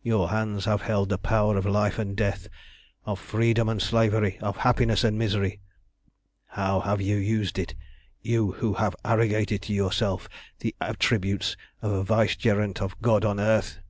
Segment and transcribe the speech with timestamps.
[0.00, 2.48] Your hands have held the power of life and death,
[3.04, 5.60] of freedom and slavery, of happiness and misery.
[6.46, 7.74] How have you used it,
[8.22, 13.80] you who have arrogated to yourself the attributes of a vicegerent of God on earth?